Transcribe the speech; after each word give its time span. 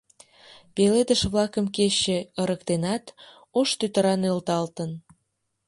Пеледыш-влакым 0.75 1.65
кече 1.75 2.17
ырыктенат, 2.41 3.05
ош 3.59 3.69
тӱтыра 3.79 4.15
нӧлталтын. 4.21 4.91